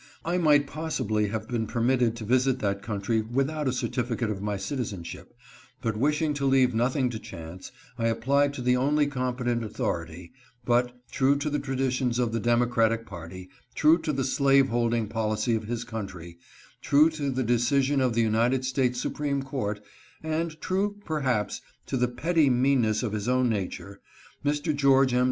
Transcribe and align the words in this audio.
I 0.25 0.39
might 0.39 0.65
possibly 0.65 1.27
have 1.27 1.47
been 1.47 1.67
permitted 1.67 2.15
to 2.15 2.25
visit 2.25 2.57
that 2.57 2.81
country 2.81 3.21
without 3.21 3.67
a 3.67 3.71
cer 3.71 3.87
tificate 3.87 4.31
of 4.31 4.41
my 4.41 4.57
citizenship, 4.57 5.35
but 5.79 5.95
wishing 5.95 6.33
to 6.33 6.45
leave 6.47 6.73
nothing 6.73 7.11
to 7.11 7.19
chance, 7.19 7.71
I 7.99 8.07
applied 8.07 8.55
to 8.55 8.63
the 8.63 8.75
only 8.75 9.05
competent 9.05 9.63
authority; 9.63 10.31
but, 10.65 10.91
true 11.11 11.35
to 11.35 11.51
the 11.51 11.59
traditions 11.59 12.17
of 12.17 12.31
the 12.31 12.39
Democratic 12.39 13.05
party, 13.05 13.51
true 13.75 13.99
to 13.99 14.11
the 14.11 14.23
slaveholding 14.23 15.07
policy 15.07 15.53
of 15.53 15.65
his 15.65 15.83
country, 15.83 16.39
true 16.81 17.11
to 17.11 17.29
the 17.29 17.43
decision 17.43 18.01
of 18.01 18.15
the 18.15 18.23
United 18.23 18.65
States 18.65 18.99
Supreme 18.99 19.43
Court, 19.43 19.81
and 20.23 20.59
true, 20.59 20.95
perhaps, 21.05 21.61
394 21.85 21.93
HE 21.93 21.93
LOSES 21.93 21.93
HIS 21.93 21.93
DAUGHTER 21.93 21.93
AND 21.93 21.93
RETURNS. 21.93 21.93
to 21.93 21.97
the 21.97 22.15
petty 22.15 22.49
meanness 22.49 23.03
of 23.03 23.13
his 23.13 23.27
own 23.27 23.49
nature, 23.49 24.01
Mr. 24.43 24.75
George 24.75 25.13
M. 25.13 25.19